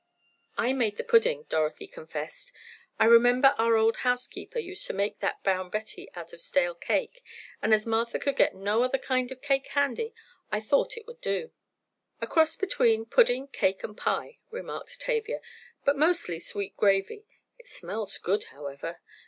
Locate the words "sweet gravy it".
16.39-17.67